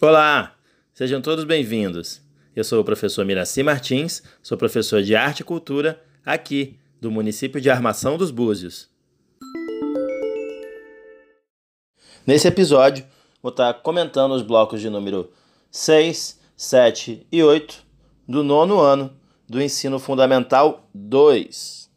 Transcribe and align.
Olá, 0.00 0.54
sejam 0.94 1.20
todos 1.20 1.42
bem-vindos. 1.42 2.22
Eu 2.54 2.62
sou 2.62 2.80
o 2.80 2.84
professor 2.84 3.24
Miraci 3.24 3.64
Martins, 3.64 4.22
sou 4.40 4.56
professor 4.56 5.02
de 5.02 5.16
Arte 5.16 5.40
e 5.40 5.44
Cultura 5.44 6.00
aqui 6.24 6.78
do 7.00 7.10
município 7.10 7.60
de 7.60 7.68
Armação 7.68 8.16
dos 8.16 8.30
Búzios. 8.30 8.88
Nesse 12.24 12.46
episódio, 12.46 13.04
vou 13.42 13.50
estar 13.50 13.74
comentando 13.74 14.36
os 14.36 14.42
blocos 14.42 14.80
de 14.80 14.88
número 14.88 15.32
6, 15.68 16.38
7 16.56 17.26
e 17.32 17.42
8 17.42 17.84
do 18.28 18.44
nono 18.44 18.78
ano 18.78 19.12
do 19.48 19.60
Ensino 19.60 19.98
Fundamental 19.98 20.88
2. 20.94 21.90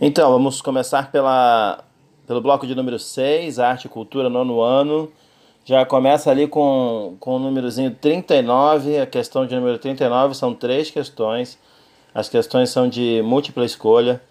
Então, 0.00 0.32
vamos 0.32 0.62
começar 0.62 1.12
pela 1.12 1.84
pelo 2.26 2.40
bloco 2.40 2.66
de 2.66 2.74
número 2.74 2.98
6, 2.98 3.58
Arte 3.58 3.86
e 3.86 3.88
Cultura, 3.88 4.28
nono 4.28 4.60
ano. 4.60 5.10
Já 5.64 5.84
começa 5.84 6.30
ali 6.30 6.46
com, 6.46 7.16
com 7.18 7.36
o 7.36 7.38
númerozinho 7.38 7.90
39, 7.90 8.98
a 8.98 9.06
questão 9.06 9.46
de 9.46 9.54
número 9.54 9.78
39 9.78 10.34
são 10.34 10.54
três 10.54 10.90
questões. 10.90 11.58
As 12.14 12.28
questões 12.28 12.70
são 12.70 12.88
de 12.88 13.22
múltipla 13.24 13.64
escolha, 13.64 14.22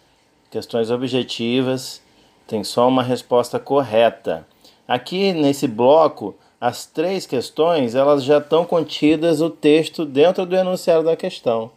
questões 0.52 0.91
objetivas, 0.91 2.02
tem 2.47 2.63
só 2.63 2.88
uma 2.88 3.03
resposta 3.03 3.59
correta. 3.59 4.45
Aqui 4.88 5.33
nesse 5.33 5.67
bloco, 5.67 6.35
as 6.61 6.85
três 6.85 7.25
questões 7.25 7.95
elas 7.95 8.23
já 8.23 8.38
estão 8.38 8.63
contidas 8.63 9.41
o 9.41 9.49
texto 9.49 10.05
dentro 10.05 10.45
do 10.45 10.55
enunciado 10.55 11.03
da 11.03 11.16
questão. 11.16 11.71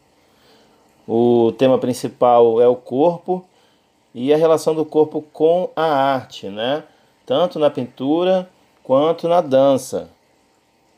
O 1.08 1.52
tema 1.56 1.78
principal 1.78 2.60
é 2.60 2.68
o 2.68 2.76
corpo 2.76 3.44
e 4.16 4.32
a 4.32 4.36
relação 4.38 4.74
do 4.74 4.82
corpo 4.82 5.22
com 5.30 5.68
a 5.76 5.84
arte, 5.84 6.48
né? 6.48 6.84
Tanto 7.26 7.59
na 7.59 7.68
pintura 7.68 8.48
quanto 8.82 9.28
na 9.28 9.42
dança. 9.42 10.08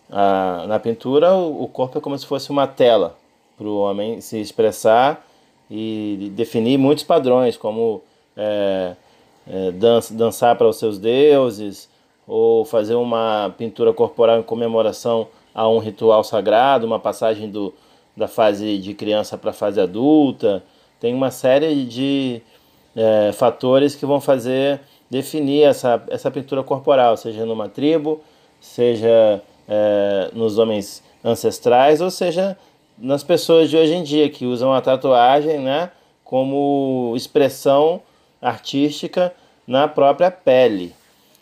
Ah, 0.08 0.64
na 0.68 0.78
pintura, 0.78 1.34
o, 1.34 1.66
corpo 1.66 1.98
é 1.98 2.00
como 2.00 2.16
se 2.16 2.24
fosse 2.24 2.48
uma 2.50 2.68
tela 2.68 3.16
para 3.56 3.66
o 3.66 3.80
homem 3.80 4.20
se 4.20 4.40
expressar 4.40 5.26
e 5.68 6.30
definir 6.36 6.78
muitos 6.78 7.02
padrões, 7.02 7.56
como 7.56 8.02
é, 8.36 8.94
é, 9.48 9.72
dança, 9.72 10.14
dançar 10.14 10.56
para 10.56 10.68
os 10.68 10.78
seus 10.78 10.96
deuses, 10.96 11.90
ou 12.24 12.64
fazer 12.64 12.94
uma 12.94 13.52
pintura 13.58 13.92
corporal 13.92 14.38
em 14.38 14.44
comemoração 14.44 15.26
a 15.52 15.68
um 15.68 15.80
ritual 15.80 16.22
sagrado, 16.22 16.86
uma 16.86 17.00
passagem 17.00 17.50
do, 17.50 17.74
da 18.16 18.28
fase 18.28 18.78
de 18.78 18.94
criança 18.94 19.36
para 19.36 19.50
a 19.50 19.54
fase 19.54 19.80
adulta. 19.80 20.62
Tem 21.00 21.12
uma 21.12 21.32
série 21.32 21.84
de 21.84 22.42
é, 22.98 23.30
fatores 23.32 23.94
que 23.94 24.04
vão 24.04 24.20
fazer 24.20 24.80
definir 25.08 25.62
essa, 25.62 26.02
essa 26.08 26.30
pintura 26.32 26.64
corporal, 26.64 27.16
seja 27.16 27.46
numa 27.46 27.68
tribo, 27.68 28.20
seja 28.60 29.40
é, 29.68 30.30
nos 30.32 30.58
homens 30.58 31.02
ancestrais, 31.24 32.00
ou 32.00 32.10
seja 32.10 32.58
nas 32.98 33.22
pessoas 33.22 33.70
de 33.70 33.76
hoje 33.76 33.94
em 33.94 34.02
dia 34.02 34.28
que 34.28 34.44
usam 34.44 34.72
a 34.72 34.80
tatuagem 34.80 35.60
né, 35.60 35.92
como 36.24 37.14
expressão 37.16 38.02
artística 38.42 39.32
na 39.64 39.86
própria 39.86 40.30
pele. 40.30 40.92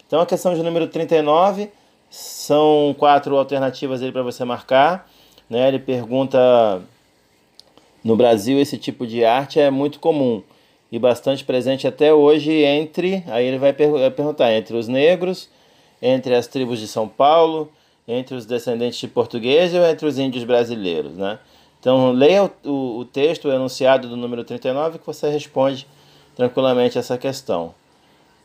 Então 0.07 0.21
a 0.21 0.27
questão 0.27 0.55
de 0.55 0.63
número 0.63 0.87
39 0.87 1.71
são 2.11 2.95
quatro 2.99 3.35
alternativas 3.37 4.03
para 4.11 4.23
você 4.23 4.45
marcar. 4.45 5.11
Né? 5.49 5.69
Ele 5.69 5.79
pergunta: 5.79 6.83
no 8.05 8.15
Brasil 8.15 8.61
esse 8.61 8.77
tipo 8.77 9.07
de 9.07 9.25
arte 9.25 9.59
é 9.59 9.71
muito 9.71 9.99
comum 9.99 10.43
e 10.91 10.99
bastante 10.99 11.45
presente 11.45 11.87
até 11.87 12.13
hoje 12.13 12.53
entre, 12.53 13.25
aí 13.27 13.47
ele 13.47 13.59
vai, 13.59 13.73
per 13.73 13.91
vai 13.91 14.11
perguntar, 14.11 14.53
entre 14.53 14.77
os 14.77 14.89
negros, 14.89 15.49
entre 16.01 16.35
as 16.35 16.47
tribos 16.47 16.79
de 16.79 16.87
São 16.87 17.09
Paulo, 17.09 17.71
entre 18.07 18.35
os 18.35 18.47
descendentes 18.47 18.99
de 18.99 19.09
portugueses 19.09 19.75
ou 19.75 19.85
entre 19.85 20.07
os 20.07 20.19
índios 20.19 20.45
brasileiros, 20.45 21.17
né? 21.17 21.39
Então, 21.81 22.13
leia 22.13 22.45
o, 22.45 22.51
o, 22.65 22.99
o, 22.99 23.05
texto, 23.05 23.49
o 23.49 23.53
enunciado 23.53 24.09
do 24.09 24.17
número 24.17 24.45
39, 24.45 24.99
que 24.99 25.07
você 25.07 25.29
responde 25.29 25.87
tranquilamente 26.35 26.99
essa 26.99 27.19
questão. 27.19 27.75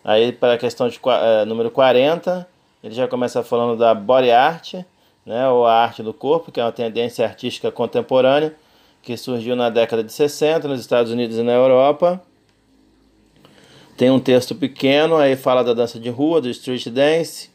Aí, 0.04 0.32
para 0.32 0.54
a 0.54 0.58
questão 0.58 0.88
de 0.88 0.98
uh, 0.98 1.46
número 1.46 1.70
40, 1.72 2.48
ele 2.84 2.94
já 2.94 3.08
começa 3.08 3.44
falando 3.44 3.78
da 3.78 3.94
body 3.94 4.32
art, 4.32 4.74
né, 5.26 5.48
ou 5.48 5.66
a 5.66 5.74
arte 5.74 6.02
do 6.02 6.14
corpo, 6.14 6.52
que 6.52 6.60
é 6.60 6.64
uma 6.64 6.72
tendência 6.72 7.26
artística 7.26 7.72
contemporânea 7.72 8.56
que 9.02 9.16
surgiu 9.18 9.56
na 9.56 9.70
década 9.70 10.04
de 10.04 10.12
60 10.12 10.68
nos 10.68 10.80
Estados 10.80 11.12
Unidos 11.12 11.38
e 11.38 11.44
na 11.44 11.54
Europa 11.54 12.22
tem 14.02 14.10
um 14.10 14.20
texto 14.20 14.56
pequeno, 14.56 15.16
aí 15.16 15.36
fala 15.36 15.64
da 15.64 15.76
dança 15.76 16.00
de 16.00 16.10
rua, 16.10 16.42
do 16.42 16.50
street 16.50 16.88
dance, 16.88 17.52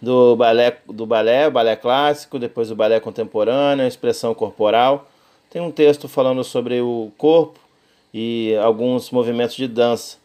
do 0.00 0.34
balé, 0.34 0.78
do 0.86 1.04
balé, 1.04 1.50
balé 1.50 1.76
clássico, 1.76 2.38
depois 2.38 2.70
do 2.70 2.74
balé 2.74 2.98
contemporâneo, 2.98 3.86
expressão 3.86 4.34
corporal. 4.34 5.06
Tem 5.50 5.60
um 5.60 5.70
texto 5.70 6.08
falando 6.08 6.42
sobre 6.42 6.80
o 6.80 7.12
corpo 7.18 7.60
e 8.14 8.56
alguns 8.62 9.10
movimentos 9.10 9.54
de 9.54 9.68
dança. 9.68 10.16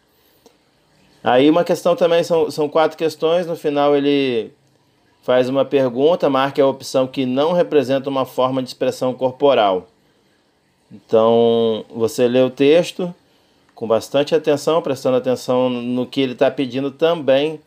Aí 1.22 1.50
uma 1.50 1.66
questão 1.66 1.97
também, 1.97 2.23
são, 2.23 2.50
são 2.50 2.69
quatro 2.69 2.97
questões, 2.97 3.45
no 3.45 3.57
final 3.57 3.94
ele 3.94 4.53
faz 5.22 5.50
uma 5.50 5.66
pergunta, 5.66 6.29
marque 6.29 6.62
a 6.62 6.66
opção 6.66 7.06
que 7.07 7.25
não 7.25 7.51
representa 7.51 8.09
uma 8.09 8.25
forma 8.25 8.63
de 8.63 8.69
expressão 8.69 9.13
corporal. 9.13 9.89
Então, 10.89 11.83
você 11.94 12.25
lê 12.25 12.39
o 12.39 12.50
texto, 12.50 13.13
com 13.75 13.87
bastante 13.87 14.35
atenção, 14.35 14.81
prestando 14.81 15.17
atenção 15.17 15.69
no 15.69 16.05
que 16.05 16.21
ele 16.21 16.33
está 16.33 16.49
pedindo 16.51 16.91
também 16.91 17.59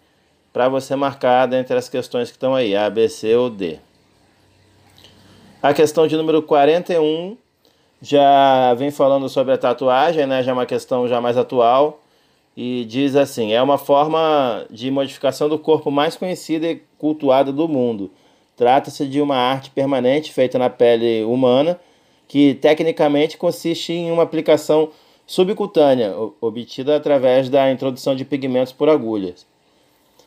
para 0.53 0.69
você 0.69 0.95
marcar 0.95 1.47
dentre 1.47 1.77
as 1.77 1.89
questões 1.89 2.31
que 2.31 2.37
estão 2.37 2.55
aí, 2.55 2.77
A, 2.77 2.89
B, 2.89 3.09
C 3.09 3.35
ou 3.35 3.51
D. 3.51 3.79
A 5.61 5.75
questão 5.75 6.07
de 6.07 6.17
número 6.17 6.43
41 6.43 7.37
já 8.01 8.75
vem 8.75 8.91
falando 8.91 9.29
sobre 9.29 9.55
a 9.55 9.59
tatuagem, 9.59 10.27
né? 10.27 10.43
já 10.43 10.51
é 10.51 10.55
uma 10.55 10.67
questão 10.67 11.09
já 11.09 11.21
mais 11.21 11.37
atual, 11.37 12.01
e 12.57 12.85
diz 12.85 13.17
assim: 13.17 13.53
é 13.53 13.63
uma 13.63 13.79
forma 13.79 14.67
de 14.71 14.91
modificação 14.91 15.49
do 15.49 15.59
corpo 15.59 15.91
mais 15.91 16.17
conhecida 16.17 16.67
e 16.67 16.83
cultuada 16.99 17.53
do 17.53 17.67
mundo. 17.67 18.11
Trata-se 18.57 19.07
de 19.07 19.21
uma 19.21 19.37
arte 19.37 19.71
permanente 19.71 20.33
feita 20.33 20.59
na 20.59 20.71
pele 20.71 21.25
humana, 21.25 21.81
que 22.29 22.55
tecnicamente 22.55 23.37
consiste 23.37 23.93
em 23.93 24.13
uma 24.13 24.23
aplicação 24.23 24.91
subcutânea, 25.27 26.15
obtida 26.41 26.97
através 26.97 27.49
da 27.49 27.71
introdução 27.71 28.15
de 28.15 28.25
pigmentos 28.25 28.73
por 28.73 28.89
agulhas. 28.89 29.47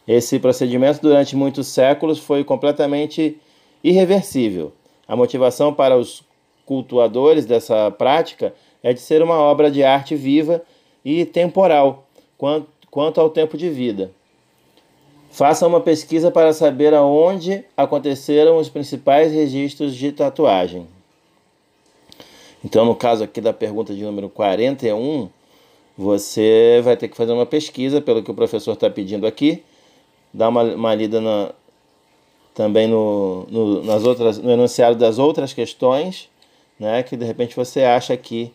Esse 0.08 0.40
procedimento, 0.40 1.02
durante 1.02 1.36
muitos 1.36 1.68
séculos, 1.68 2.18
foi 2.18 2.44
completamente 2.44 3.38
irreversível. 3.84 4.72
A 5.08 5.16
motivação 5.16 5.74
para 5.74 5.98
os 5.98 6.24
cultuadores 6.66 7.46
dessa 7.46 7.92
prática 7.92 8.54
é 8.82 8.94
de 8.94 9.00
ser 9.00 9.22
uma 9.22 9.36
obra 9.36 9.70
de 9.70 9.84
arte 9.84 10.16
viva 10.16 10.62
e 11.04 11.26
temporal, 11.26 12.08
quanto 12.90 13.22
ao 13.22 13.30
tempo 13.30 13.58
de 13.58 13.70
vida. 13.70 14.12
Faça 15.30 15.68
uma 15.68 15.82
pesquisa 15.82 16.32
para 16.32 16.54
saber 16.54 16.94
aonde 16.94 17.64
aconteceram 17.76 18.58
os 18.58 18.70
principais 18.70 19.32
registros 19.32 19.94
de 19.96 20.12
tatuagem. 20.12 20.88
Então, 22.68 22.84
no 22.84 22.94
caso 22.94 23.24
aqui 23.24 23.40
da 23.40 23.54
pergunta 23.54 23.96
de 23.96 24.04
número 24.04 24.28
41, 24.28 25.30
você 25.98 26.82
vai 26.84 26.98
ter 26.98 27.08
que 27.08 27.16
fazer 27.16 27.32
uma 27.32 27.46
pesquisa 27.46 28.02
pelo 28.02 28.22
que 28.22 28.30
o 28.30 28.34
professor 28.34 28.74
está 28.74 28.90
pedindo 28.90 29.26
aqui, 29.26 29.64
dar 30.34 30.50
uma, 30.50 30.64
uma 30.64 30.94
lida 30.94 31.22
na, 31.22 31.54
também 32.54 32.86
no, 32.86 33.48
no, 33.50 33.84
nas 33.86 34.04
outras, 34.04 34.38
no 34.38 34.52
enunciado 34.52 34.98
das 34.98 35.18
outras 35.18 35.54
questões, 35.54 36.28
né, 36.78 37.02
que 37.04 37.16
de 37.16 37.24
repente 37.24 37.56
você 37.56 37.84
acha 37.84 38.14
aqui 38.14 38.52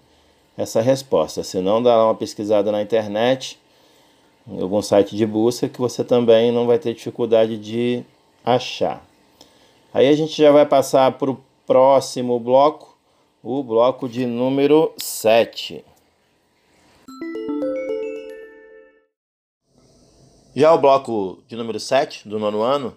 essa 0.58 0.82
resposta. 0.82 1.42
Se 1.42 1.58
não, 1.62 1.82
dá 1.82 2.04
uma 2.04 2.14
pesquisada 2.14 2.70
na 2.70 2.82
internet, 2.82 3.58
em 4.46 4.60
algum 4.60 4.82
site 4.82 5.16
de 5.16 5.24
busca, 5.24 5.70
que 5.70 5.80
você 5.80 6.04
também 6.04 6.52
não 6.52 6.66
vai 6.66 6.78
ter 6.78 6.92
dificuldade 6.92 7.56
de 7.56 8.04
achar. 8.44 9.02
Aí 9.94 10.06
a 10.06 10.14
gente 10.14 10.36
já 10.36 10.52
vai 10.52 10.66
passar 10.66 11.12
para 11.12 11.30
o 11.30 11.40
próximo 11.66 12.38
bloco, 12.38 12.91
o 13.42 13.60
bloco 13.64 14.08
de 14.08 14.24
número 14.24 14.94
7. 14.98 15.84
Já 20.54 20.72
o 20.72 20.78
bloco 20.78 21.42
de 21.48 21.56
número 21.56 21.80
7 21.80 22.28
do 22.28 22.38
nono 22.38 22.62
ano 22.62 22.96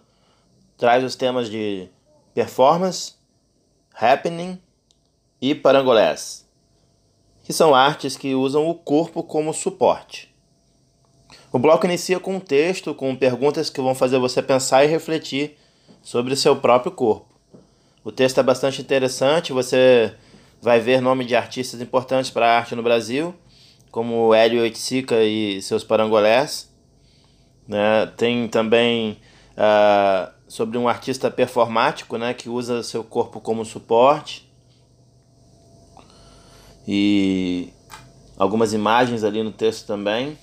traz 0.77 1.03
os 1.03 1.15
temas 1.15 1.49
de 1.49 1.89
performance, 2.35 3.13
happening 3.95 4.61
e 5.41 5.55
parangolés, 5.55 6.47
que 7.43 7.51
são 7.51 7.73
artes 7.73 8.15
que 8.15 8.35
usam 8.35 8.69
o 8.69 8.75
corpo 8.75 9.23
como 9.23 9.51
suporte. 9.51 10.31
O 11.51 11.57
bloco 11.57 11.87
inicia 11.87 12.19
com 12.19 12.35
um 12.35 12.39
texto 12.39 12.93
com 12.93 13.15
perguntas 13.15 13.71
que 13.71 13.81
vão 13.81 13.95
fazer 13.95 14.19
você 14.19 14.43
pensar 14.43 14.85
e 14.85 14.87
refletir 14.87 15.57
sobre 16.03 16.33
o 16.33 16.37
seu 16.37 16.55
próprio 16.55 16.91
corpo. 16.91 17.33
O 18.03 18.11
texto 18.11 18.39
é 18.39 18.43
bastante 18.43 18.79
interessante, 18.79 19.51
você 19.51 20.15
vai 20.65 20.79
ver 20.79 20.99
nome 20.99 21.23
de 21.23 21.35
artistas 21.35 21.79
importantes 21.79 22.31
para 22.31 22.47
a 22.47 22.57
arte 22.57 22.73
no 22.73 22.81
Brasil, 22.81 23.35
como 23.91 24.33
Hélio 24.33 24.63
Oiticica 24.63 25.23
e 25.23 25.61
seus 25.61 25.83
parangolés. 25.83 26.73
Né? 27.67 28.07
Tem 28.17 28.47
também 28.47 29.19
uh, 29.51 30.33
sobre 30.47 30.79
um 30.79 30.87
artista 30.87 31.29
performático 31.29 32.17
né, 32.17 32.33
que 32.33 32.49
usa 32.49 32.81
seu 32.81 33.03
corpo 33.03 33.39
como 33.39 33.63
suporte. 33.63 34.51
E 36.87 37.71
algumas 38.35 38.73
imagens 38.73 39.23
ali 39.23 39.43
no 39.43 39.51
texto 39.51 39.85
também. 39.85 40.35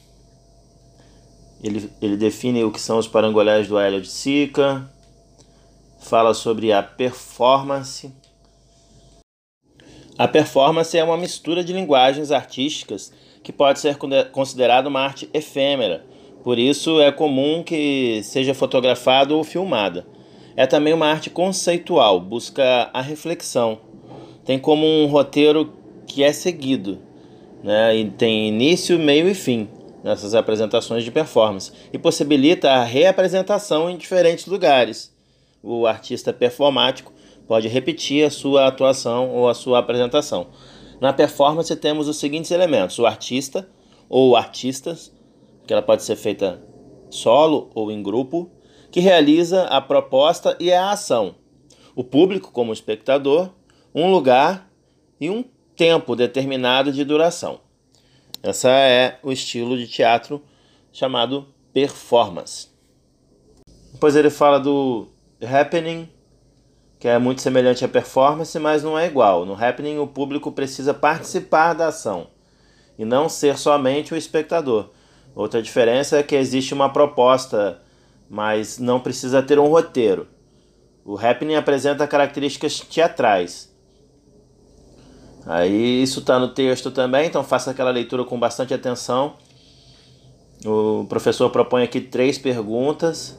Ele, 1.61 1.91
ele 2.01 2.17
define 2.17 2.63
o 2.63 2.71
que 2.71 2.81
são 2.81 2.97
os 2.97 3.09
parangolés 3.09 3.67
do 3.67 3.77
Hélio 3.77 4.01
de 4.01 4.09
Sica, 4.09 4.89
fala 5.99 6.33
sobre 6.33 6.73
a 6.73 6.81
performance. 6.81 8.15
A 10.23 10.29
performance 10.29 10.97
é 10.97 11.03
uma 11.03 11.17
mistura 11.17 11.65
de 11.65 11.73
linguagens 11.73 12.31
artísticas 12.31 13.13
que 13.43 13.53
pode 13.53 13.81
ser 13.81 13.99
considerada 14.31 14.89
uma 14.89 15.01
arte 15.01 15.29
efêmera, 15.35 16.07
por 16.45 16.61
isso 16.61 17.01
é 17.01 17.11
comum 17.11 17.61
que 17.61 18.21
seja 18.23 18.55
fotografada 18.55 19.35
ou 19.35 19.43
filmada. 19.43 20.07
É 20.57 20.65
também 20.65 20.93
uma 20.95 21.09
arte 21.09 21.29
conceitual, 21.29 22.21
busca 22.21 22.89
a 22.95 23.01
reflexão. 23.01 23.81
Tem 24.45 24.61
como 24.61 24.87
um 24.87 25.07
roteiro 25.07 25.73
que 26.07 26.23
é 26.23 26.33
seguido, 26.33 27.01
né? 27.61 27.97
e 27.97 28.09
tem 28.09 28.47
início, 28.47 29.01
meio 29.01 29.29
e 29.29 29.35
fim 29.35 29.69
nessas 30.05 30.37
apresentações 30.37 31.03
de 31.03 31.11
performance 31.11 31.73
e 31.93 31.99
possibilita 31.99 32.71
a 32.71 32.85
reapresentação 32.85 33.91
em 33.91 33.97
diferentes 33.97 34.47
lugares. 34.47 35.13
O 35.61 35.85
artista 35.85 36.33
performático 36.33 37.13
pode 37.53 37.69
repetir 37.69 38.25
a 38.25 38.31
sua 38.31 38.67
atuação 38.67 39.29
ou 39.29 39.47
a 39.47 39.53
sua 39.53 39.79
apresentação. 39.79 40.47
Na 40.99 41.13
performance 41.13 41.77
temos 41.77 42.09
os 42.09 42.17
seguintes 42.17 42.51
elementos: 42.51 42.99
o 42.99 43.05
artista 43.05 43.69
ou 44.09 44.35
artistas, 44.35 45.13
que 45.67 45.73
ela 45.75 45.83
pode 45.83 46.03
ser 46.03 46.17
feita 46.17 46.63
solo 47.11 47.71
ou 47.75 47.93
em 47.93 48.03
grupo, 48.03 48.51
que 48.91 49.01
realiza 49.01 49.65
a 49.65 49.83
proposta 49.83 50.57
e 50.59 50.73
a 50.73 50.93
ação. 50.93 51.35
O 51.95 52.03
público 52.03 52.51
como 52.51 52.73
espectador, 52.73 53.51
um 53.95 54.11
lugar 54.11 54.73
e 55.21 55.29
um 55.29 55.45
tempo 55.77 56.17
determinado 56.17 56.91
de 56.91 57.05
duração. 57.05 57.61
Essa 58.43 58.71
é 58.71 59.19
o 59.23 59.31
estilo 59.31 59.77
de 59.77 59.87
teatro 59.87 60.43
chamado 60.91 61.49
performance. 61.71 62.69
Depois 63.93 64.17
ele 64.17 64.31
fala 64.31 64.59
do 64.59 65.07
happening, 65.43 66.09
que 67.03 67.09
é 67.09 67.19
muito 67.19 67.43
semelhante 67.43 67.85
à 67.85 67.89
performance, 67.89 68.57
mas 68.61 68.85
não 68.85 68.97
é 68.97 69.09
igual. 69.09 69.45
No 69.45 69.55
happening, 69.55 69.99
o 69.99 70.07
público 70.07 70.53
precisa 70.53 70.95
participar 70.95 71.73
da 71.73 71.89
ação 71.89 72.29
e 72.97 73.05
não 73.05 73.29
ser 73.29 73.59
somente 73.59 74.15
o 74.15 74.17
espectador. 74.17 74.91
Outra 75.35 75.61
diferença 75.61 76.17
é 76.17 76.23
que 76.23 76.37
existe 76.37 76.73
uma 76.73 76.93
proposta, 76.93 77.83
mas 78.31 78.79
não 78.79 79.01
precisa 79.01 79.43
ter 79.43 79.59
um 79.59 79.67
roteiro. 79.67 80.29
O 81.05 81.19
happening 81.19 81.57
apresenta 81.57 82.07
características 82.07 82.79
teatrais 82.79 83.73
Aí 85.45 86.05
isso 86.05 86.21
está 86.21 86.39
no 86.39 86.51
texto 86.51 86.93
também, 86.93 87.27
então 87.27 87.43
faça 87.43 87.73
aquela 87.73 87.91
leitura 87.91 88.25
com 88.25 88.39
bastante 88.39 88.73
atenção. 88.73 89.35
O 90.65 91.05
professor 91.09 91.51
propõe 91.51 91.83
aqui 91.83 92.01
três 92.01 92.39
perguntas. 92.39 93.37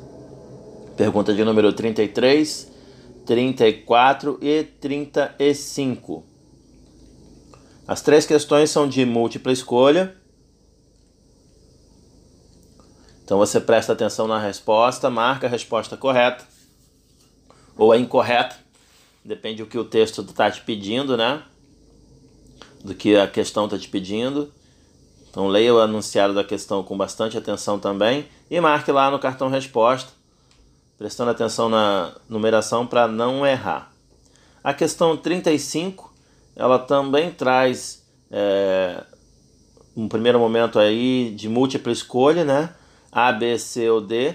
Pergunta 0.98 1.34
de 1.34 1.46
número 1.46 1.72
33, 1.72 2.73
34 3.26 4.38
e 4.42 4.64
35. 4.64 6.24
As 7.88 8.02
três 8.02 8.26
questões 8.26 8.70
são 8.70 8.88
de 8.88 9.06
múltipla 9.06 9.52
escolha. 9.52 10.16
Então 13.24 13.38
você 13.38 13.60
presta 13.60 13.94
atenção 13.94 14.28
na 14.28 14.40
resposta, 14.40 15.10
marca 15.10 15.48
a 15.48 15.50
resposta 15.50 15.96
correta 15.96 16.46
ou 17.76 17.92
a 17.92 17.98
incorreta, 17.98 18.56
depende 19.26 19.64
do 19.64 19.70
que 19.70 19.78
o 19.78 19.86
texto 19.86 20.22
está 20.22 20.52
te 20.52 20.62
pedindo, 20.62 21.18
né? 21.18 21.44
do 22.84 22.94
que 22.94 23.16
a 23.16 23.28
questão 23.28 23.66
está 23.66 23.78
te 23.78 23.88
pedindo. 23.88 24.52
Então 25.30 25.48
leia 25.48 25.74
o 25.74 25.80
anunciado 25.80 26.34
da 26.34 26.44
questão 26.44 26.84
com 26.84 26.98
bastante 26.98 27.38
atenção 27.38 27.80
também 27.80 28.28
e 28.52 28.60
marque 28.60 28.92
lá 28.92 29.10
no 29.10 29.18
cartão 29.18 29.50
resposta, 29.50 30.12
prestando 31.04 31.32
atenção 31.32 31.68
na 31.68 32.14
numeração 32.30 32.88
para 32.88 33.10
não 33.10 33.46
errar. 33.46 33.92
A 34.64 34.74
questão 34.74 35.18
35, 35.18 36.14
ela 36.56 36.80
também 36.80 37.30
traz 37.30 38.08
é, 38.32 39.04
um 39.98 40.08
primeiro 40.08 40.40
momento 40.40 40.80
aí 40.80 41.34
de 41.36 41.50
múltipla 41.50 41.92
escolha, 41.92 42.46
né? 42.46 42.74
A, 43.12 43.34
B, 43.34 43.60
C 43.60 43.90
ou 43.90 44.00
D, 44.00 44.34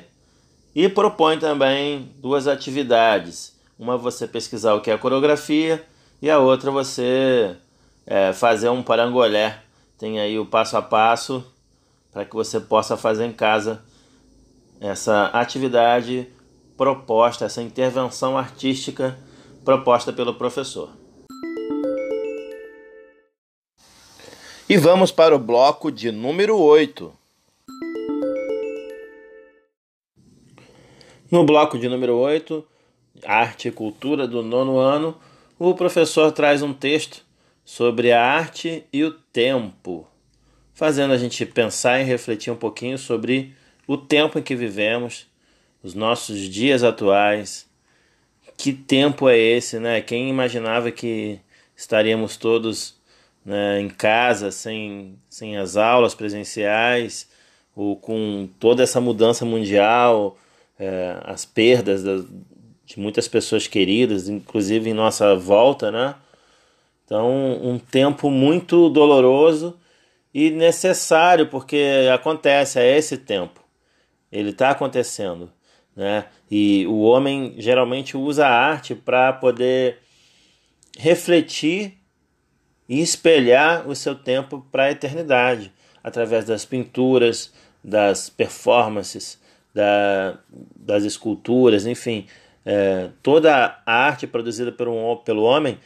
e 0.75 0.91
propõe 0.91 1.39
também 1.39 2.13
duas 2.19 2.47
atividades. 2.47 3.59
Uma 3.79 3.97
você 3.97 4.29
pesquisar 4.29 4.75
o 4.75 4.83
que 4.83 4.91
é 4.91 4.93
a 4.93 4.99
coreografia 4.99 5.83
e 6.21 6.29
a 6.29 6.39
outra 6.39 6.71
você 6.71 7.57
é, 8.07 8.35
fazer 8.35 8.69
um 8.69 8.83
parangolé. 8.83 9.63
Tem 9.97 10.21
aí 10.21 10.39
o 10.39 10.45
passo 10.45 10.77
a 10.77 10.83
passo 10.83 11.43
para 12.13 12.27
que 12.27 12.35
você 12.35 12.61
possa 12.61 12.95
fazer 12.95 13.25
em 13.25 13.33
casa 13.33 13.83
essa 14.79 15.29
atividade 15.29 16.29
proposta, 16.79 17.45
essa 17.45 17.61
intervenção 17.61 18.39
artística 18.39 19.19
proposta 19.65 20.13
pelo 20.13 20.35
professor. 20.35 20.91
E 24.69 24.77
vamos 24.77 25.11
para 25.11 25.35
o 25.35 25.39
bloco 25.39 25.91
de 25.91 26.13
número 26.13 26.57
8. 26.57 27.13
No 31.31 31.45
bloco 31.45 31.79
de 31.79 31.89
número 31.89 32.17
8, 32.17 32.65
Arte 33.27 33.69
e 33.69 33.73
Cultura 33.73 34.29
do 34.29 34.43
nono 34.43 34.79
ano, 34.79 35.17
o 35.59 35.75
professor 35.75 36.31
traz 36.31 36.63
um 36.63 36.73
texto 36.73 37.25
sobre 37.65 38.13
a 38.13 38.25
arte 38.25 38.85
e 38.93 39.03
o 39.05 39.11
tempo, 39.11 40.07
fazendo 40.73 41.13
a 41.13 41.19
gente 41.19 41.45
pensar 41.45 42.01
e 42.01 42.05
refletir 42.05 42.53
um 42.53 42.57
pouquinho 42.57 42.97
sobre 42.97 43.55
o 43.87 43.97
tempo 43.97 44.39
em 44.39 44.43
que 44.43 44.55
vivemos, 44.55 45.28
os 45.83 45.95
nossos 45.95 46.41
dias 46.41 46.83
atuais. 46.83 47.69
Que 48.57 48.73
tempo 48.73 49.29
é 49.29 49.39
esse, 49.39 49.79
né? 49.79 50.01
Quem 50.01 50.29
imaginava 50.29 50.91
que 50.91 51.41
estaríamos 51.77 52.37
todos 52.37 52.97
né, 53.45 53.81
em 53.81 53.89
casa, 53.89 54.51
sem, 54.51 55.17
sem 55.29 55.57
as 55.57 55.77
aulas 55.77 56.15
presenciais, 56.15 57.29
ou 57.75 57.97
com 57.97 58.49
toda 58.59 58.83
essa 58.83 59.01
mudança 59.01 59.45
mundial, 59.45 60.37
é, 60.79 61.17
as 61.25 61.45
perdas 61.45 62.03
da, 62.03 62.17
de 62.85 62.99
muitas 62.99 63.29
pessoas 63.29 63.67
queridas, 63.67 64.29
inclusive 64.29 64.91
em 64.91 64.95
nossa 64.95 65.37
volta, 65.37 65.91
né? 65.91 66.15
Então, 67.05 67.59
um 67.63 67.79
tempo 67.79 68.31
muito 68.31 68.91
doloroso 68.91 69.79
e 70.35 70.51
necessário, 70.51 71.47
porque 71.47 72.07
acontece, 72.13 72.79
é 72.79 72.99
esse 72.99 73.17
tempo. 73.17 73.65
Ele 74.31 74.51
está 74.51 74.71
acontecendo. 74.71 75.51
Né? 75.99 76.27
E 76.49 76.87
o 76.87 77.01
homem 77.01 77.57
geralmente 77.59 78.17
usa 78.17 78.47
a 78.47 78.57
arte 78.57 78.95
para 78.95 79.33
poder 79.33 79.99
refletir 80.97 81.99
e 82.89 83.01
espelhar 83.01 83.89
o 83.89 83.97
seu 83.97 84.15
tempo 84.15 84.65
para 84.71 84.85
a 84.85 84.91
eternidade, 84.93 85.73
através 86.03 86.45
das 86.45 86.65
pinturas, 86.65 87.53
das 87.83 88.31
performances, 88.31 89.41
da, 89.75 90.39
das 90.77 91.03
esculturas, 91.03 91.85
enfim. 91.85 92.29
É, 92.65 93.11
toda 93.21 93.83
a 93.85 93.93
arte 93.93 94.25
produzida 94.25 94.71
pelo 94.71 95.43
homem 95.43 95.81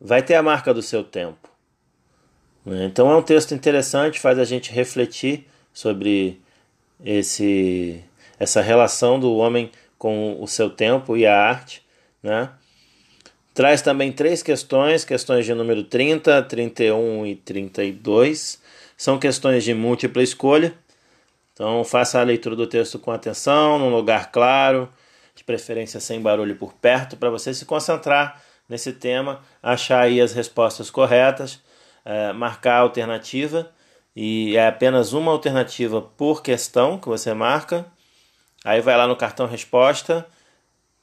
vai 0.00 0.20
ter 0.20 0.34
a 0.34 0.42
marca 0.42 0.74
do 0.74 0.82
seu 0.82 1.04
tempo. 1.04 1.48
Né? 2.66 2.86
Então 2.86 3.08
é 3.08 3.16
um 3.16 3.22
texto 3.22 3.54
interessante, 3.54 4.18
faz 4.18 4.36
a 4.36 4.44
gente 4.44 4.72
refletir 4.72 5.46
sobre 5.72 6.42
esse, 7.04 8.02
essa 8.38 8.60
relação 8.60 9.18
do 9.18 9.34
homem 9.36 9.70
com 9.98 10.36
o 10.40 10.46
seu 10.46 10.70
tempo 10.70 11.16
e 11.16 11.26
a 11.26 11.36
arte. 11.36 11.82
Né? 12.22 12.48
Traz 13.54 13.82
também 13.82 14.10
três 14.10 14.42
questões, 14.42 15.04
questões 15.04 15.46
de 15.46 15.54
número 15.54 15.84
30, 15.84 16.42
31 16.42 17.26
e 17.26 17.36
32. 17.36 18.60
São 18.96 19.18
questões 19.18 19.64
de 19.64 19.72
múltipla 19.72 20.22
escolha. 20.22 20.74
Então 21.52 21.84
faça 21.84 22.20
a 22.20 22.24
leitura 22.24 22.56
do 22.56 22.66
texto 22.66 22.98
com 22.98 23.12
atenção, 23.12 23.78
num 23.78 23.94
lugar 23.94 24.32
claro, 24.32 24.88
de 25.36 25.44
preferência 25.44 26.00
sem 26.00 26.20
barulho 26.20 26.56
por 26.56 26.72
perto, 26.72 27.16
para 27.16 27.30
você 27.30 27.54
se 27.54 27.64
concentrar 27.64 28.42
nesse 28.68 28.92
tema, 28.92 29.40
achar 29.62 30.00
aí 30.00 30.20
as 30.20 30.32
respostas 30.32 30.90
corretas, 30.90 31.60
é, 32.04 32.32
marcar 32.32 32.78
a 32.78 32.80
alternativa, 32.80 33.70
e 34.16 34.56
é 34.56 34.66
apenas 34.66 35.12
uma 35.12 35.30
alternativa 35.30 36.02
por 36.02 36.42
questão 36.42 36.98
que 36.98 37.08
você 37.08 37.32
marca. 37.34 37.86
Aí 38.64 38.80
vai 38.80 38.96
lá 38.96 39.06
no 39.06 39.14
cartão 39.14 39.46
resposta, 39.46 40.26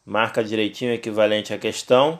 marca 0.03 0.43
direitinho 0.43 0.91
o 0.91 0.95
equivalente 0.95 1.53
à 1.53 1.57
questão, 1.59 2.19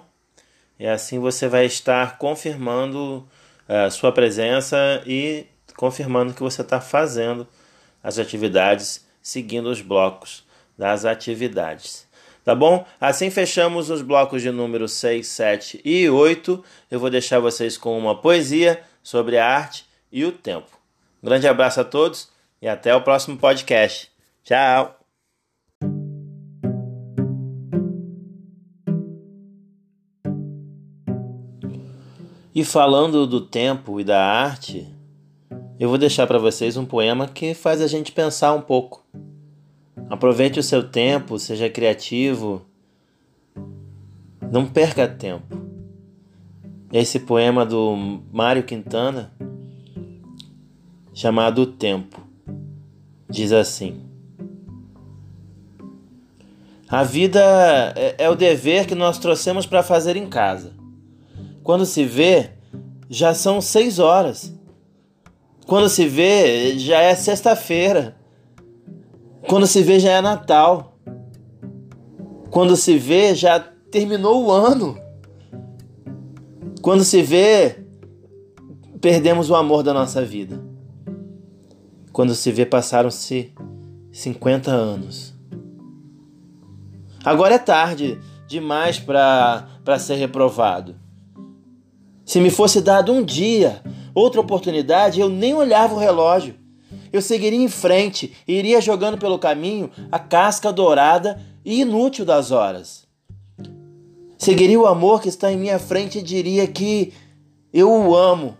e 0.79 0.87
assim 0.87 1.19
você 1.19 1.47
vai 1.47 1.65
estar 1.65 2.17
confirmando 2.17 3.27
a 3.67 3.73
é, 3.73 3.89
sua 3.89 4.11
presença 4.11 5.01
e 5.05 5.45
confirmando 5.75 6.33
que 6.33 6.43
você 6.43 6.61
está 6.61 6.79
fazendo 6.79 7.47
as 8.03 8.19
atividades 8.19 9.05
seguindo 9.21 9.67
os 9.67 9.81
blocos 9.81 10.43
das 10.77 11.05
atividades. 11.05 12.07
Tá 12.43 12.55
bom? 12.55 12.85
Assim 12.99 13.29
fechamos 13.29 13.89
os 13.89 14.01
blocos 14.01 14.41
de 14.41 14.49
número 14.49 14.87
6, 14.87 15.27
7 15.27 15.81
e 15.85 16.09
8. 16.09 16.63
Eu 16.89 16.99
vou 16.99 17.09
deixar 17.09 17.39
vocês 17.39 17.77
com 17.77 17.97
uma 17.97 18.19
poesia 18.19 18.81
sobre 19.03 19.37
a 19.37 19.45
arte 19.45 19.85
e 20.11 20.25
o 20.25 20.31
tempo. 20.31 20.69
Um 21.21 21.27
grande 21.27 21.47
abraço 21.47 21.79
a 21.79 21.83
todos 21.83 22.29
e 22.59 22.67
até 22.67 22.95
o 22.95 23.01
próximo 23.01 23.37
podcast. 23.37 24.11
Tchau! 24.43 25.00
E 32.61 32.63
falando 32.63 33.25
do 33.25 33.41
tempo 33.41 33.99
e 33.99 34.03
da 34.03 34.23
arte, 34.23 34.87
eu 35.79 35.89
vou 35.89 35.97
deixar 35.97 36.27
para 36.27 36.37
vocês 36.37 36.77
um 36.77 36.85
poema 36.85 37.27
que 37.27 37.55
faz 37.55 37.81
a 37.81 37.87
gente 37.87 38.11
pensar 38.11 38.53
um 38.53 38.61
pouco. 38.61 39.03
Aproveite 40.07 40.59
o 40.59 40.63
seu 40.63 40.87
tempo, 40.87 41.39
seja 41.39 41.71
criativo. 41.71 42.63
Não 44.51 44.67
perca 44.67 45.07
tempo. 45.07 45.57
Esse 46.93 47.21
poema 47.21 47.65
do 47.65 48.21
Mário 48.31 48.61
Quintana, 48.61 49.33
chamado 51.15 51.65
Tempo, 51.65 52.21
diz 53.27 53.51
assim: 53.51 54.03
A 56.87 57.01
vida 57.01 57.41
é, 57.95 58.25
é 58.25 58.29
o 58.29 58.35
dever 58.35 58.85
que 58.85 58.93
nós 58.93 59.17
trouxemos 59.17 59.65
para 59.65 59.81
fazer 59.81 60.15
em 60.15 60.27
casa. 60.27 60.79
Quando 61.71 61.85
se 61.85 62.03
vê, 62.03 62.49
já 63.09 63.33
são 63.33 63.61
seis 63.61 63.97
horas. 63.97 64.53
Quando 65.65 65.87
se 65.87 66.05
vê, 66.05 66.77
já 66.77 66.99
é 66.99 67.15
sexta-feira. 67.15 68.17
Quando 69.47 69.65
se 69.65 69.81
vê, 69.81 69.97
já 69.97 70.11
é 70.11 70.19
Natal. 70.19 70.97
Quando 72.49 72.75
se 72.75 72.97
vê, 72.97 73.33
já 73.33 73.57
terminou 73.89 74.47
o 74.47 74.51
ano. 74.51 74.99
Quando 76.81 77.05
se 77.05 77.21
vê, 77.21 77.85
perdemos 78.99 79.49
o 79.49 79.55
amor 79.55 79.81
da 79.81 79.93
nossa 79.93 80.25
vida. 80.25 80.61
Quando 82.11 82.35
se 82.35 82.51
vê, 82.51 82.65
passaram-se 82.65 83.53
50 84.11 84.69
anos. 84.69 85.33
Agora 87.23 87.55
é 87.55 87.59
tarde 87.59 88.19
demais 88.45 88.99
para 88.99 89.97
ser 89.97 90.15
reprovado. 90.15 90.99
Se 92.25 92.39
me 92.39 92.49
fosse 92.49 92.81
dado 92.81 93.11
um 93.11 93.23
dia 93.23 93.81
outra 94.13 94.41
oportunidade, 94.41 95.19
eu 95.19 95.29
nem 95.29 95.53
olhava 95.53 95.95
o 95.95 95.99
relógio. 95.99 96.55
Eu 97.11 97.21
seguiria 97.21 97.59
em 97.59 97.67
frente 97.67 98.33
e 98.47 98.53
iria 98.53 98.79
jogando 98.79 99.17
pelo 99.17 99.39
caminho 99.39 99.89
a 100.11 100.19
casca 100.19 100.71
dourada 100.71 101.41
e 101.63 101.81
inútil 101.81 102.25
das 102.25 102.51
horas. 102.51 103.05
Seguiria 104.37 104.79
o 104.79 104.87
amor 104.87 105.21
que 105.21 105.29
está 105.29 105.51
em 105.51 105.57
minha 105.57 105.77
frente 105.77 106.19
e 106.19 106.23
diria 106.23 106.65
que 106.67 107.13
eu 107.73 107.91
o 107.91 108.15
amo. 108.15 108.57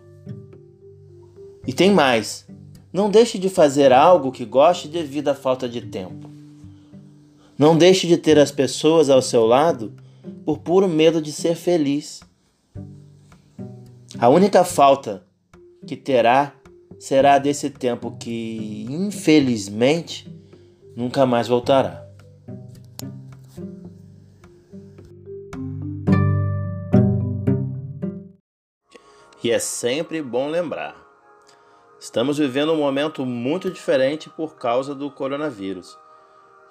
E 1.65 1.73
tem 1.73 1.91
mais. 1.91 2.45
Não 2.93 3.09
deixe 3.09 3.39
de 3.39 3.49
fazer 3.49 3.93
algo 3.93 4.31
que 4.31 4.45
goste 4.45 4.87
devido 4.87 5.29
à 5.29 5.33
falta 5.33 5.67
de 5.67 5.81
tempo. 5.81 6.29
Não 7.57 7.77
deixe 7.77 8.05
de 8.05 8.17
ter 8.17 8.37
as 8.37 8.51
pessoas 8.51 9.09
ao 9.09 9.21
seu 9.21 9.45
lado 9.45 9.93
por 10.45 10.57
puro 10.59 10.87
medo 10.87 11.21
de 11.21 11.31
ser 11.31 11.55
feliz. 11.55 12.21
A 14.21 14.29
única 14.29 14.63
falta 14.63 15.25
que 15.87 15.97
terá 15.97 16.53
será 16.99 17.39
desse 17.39 17.71
tempo 17.71 18.15
que, 18.19 18.85
infelizmente, 18.87 20.31
nunca 20.95 21.25
mais 21.25 21.47
voltará. 21.47 22.05
E 29.43 29.49
é 29.49 29.57
sempre 29.57 30.21
bom 30.21 30.49
lembrar: 30.49 30.95
estamos 31.99 32.37
vivendo 32.37 32.73
um 32.73 32.77
momento 32.77 33.25
muito 33.25 33.71
diferente 33.71 34.29
por 34.29 34.55
causa 34.55 34.93
do 34.93 35.09
coronavírus, 35.09 35.97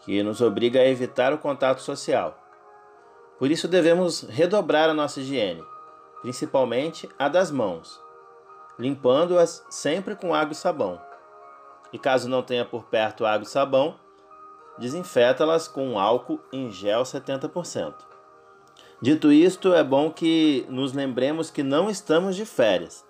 que 0.05 0.23
nos 0.23 0.41
obriga 0.41 0.79
a 0.79 0.87
evitar 0.87 1.33
o 1.33 1.39
contato 1.39 1.83
social. 1.83 2.41
Por 3.41 3.51
isso 3.51 3.67
devemos 3.67 4.21
redobrar 4.23 4.89
a 4.89 4.95
nossa 4.95 5.19
higiene, 5.19 5.65
principalmente 6.23 7.09
a 7.19 7.29
das 7.29 7.51
mãos 7.51 8.01
limpando-as 8.81 9.65
sempre 9.69 10.17
com 10.17 10.35
água 10.35 10.53
e 10.53 10.57
sabão. 10.57 10.99
E 11.93 11.99
caso 11.99 12.29
não 12.29 12.43
tenha 12.43 12.65
por 12.65 12.85
perto 12.85 13.27
água 13.27 13.45
e 13.45 13.49
sabão, 13.49 13.97
desinfeta-las 14.79 15.69
com 15.69 15.99
álcool 15.99 16.41
em 16.51 16.71
gel 16.71 17.03
70%. 17.03 17.95
Dito 19.03 19.31
isto, 19.31 19.75
é 19.75 19.85
bom 19.85 20.11
que 20.11 20.67
nos 20.69 20.93
lembremos 20.93 21.51
que 21.51 21.63
não 21.63 21.91
estamos 21.91 22.37
de 22.37 22.45
férias, 22.45 23.05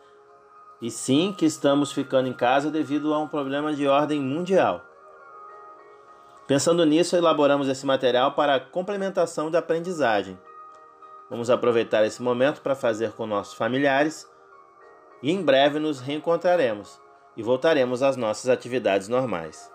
e 0.81 0.91
sim 0.91 1.35
que 1.37 1.45
estamos 1.45 1.93
ficando 1.93 2.29
em 2.29 2.33
casa 2.33 2.71
devido 2.71 3.15
a 3.15 3.19
um 3.19 3.29
problema 3.29 3.73
de 3.73 3.87
ordem 3.87 4.21
mundial. 4.21 4.83
Pensando 6.47 6.85
nisso, 6.85 7.15
elaboramos 7.15 7.69
esse 7.69 7.87
material 7.87 8.33
para 8.33 8.59
complementação 8.59 9.51
da 9.51 9.61
aprendizagem. 9.61 10.39
Vamos 11.31 11.49
aproveitar 11.49 12.05
esse 12.05 12.21
momento 12.21 12.61
para 12.61 12.75
fazer 12.75 13.13
com 13.13 13.25
nossos 13.25 13.55
familiares 13.55 14.29
e 15.23 15.31
em 15.31 15.41
breve 15.41 15.79
nos 15.79 16.01
reencontraremos 16.01 17.01
e 17.37 17.43
voltaremos 17.43 18.03
às 18.03 18.17
nossas 18.17 18.51
atividades 18.51 19.07
normais. 19.07 19.71